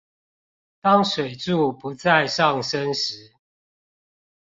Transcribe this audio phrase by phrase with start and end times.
[0.81, 3.35] 當水柱不再上升時